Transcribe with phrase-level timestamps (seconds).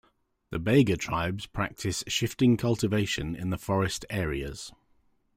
[0.49, 4.71] The Baiga tribes practice shifting cultivation in the forest areas.